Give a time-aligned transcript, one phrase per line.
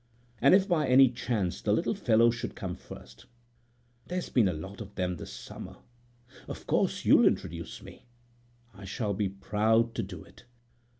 [0.41, 4.95] "And if by any chance the little fellow should come first,—there's been a lot of
[4.95, 8.07] them this summer—of course you'll introduce me?"
[8.73, 10.45] "I shall be proud to do it."